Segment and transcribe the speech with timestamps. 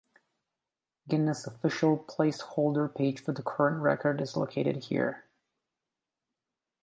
[1.07, 5.25] Guinness's official placeholder page for the current record is located here.